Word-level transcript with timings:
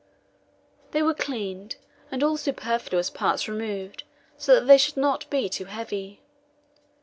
They 0.93 1.03
were 1.03 1.13
cleaned 1.13 1.75
and 2.09 2.23
all 2.23 2.35
superfluous 2.35 3.11
parts 3.11 3.47
removed, 3.47 4.03
so 4.35 4.55
that 4.55 4.65
they 4.65 4.79
should 4.79 4.97
not 4.97 5.29
be 5.29 5.47
too 5.47 5.65
heavy. 5.65 6.21